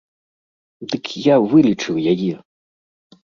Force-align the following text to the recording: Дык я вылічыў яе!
Дык 0.93 1.05
я 1.25 1.35
вылічыў 1.51 1.95
яе! 2.13 2.33